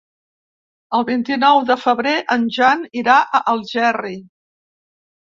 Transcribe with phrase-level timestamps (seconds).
[0.99, 4.15] El vint-i-nou de febrer en Jan irà a Algerri.